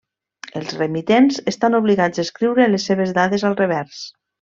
[0.59, 4.01] Els remitents estan obligats a escriure les seves dades al revers.